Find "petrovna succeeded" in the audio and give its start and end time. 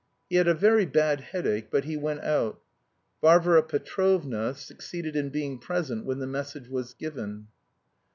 3.61-5.15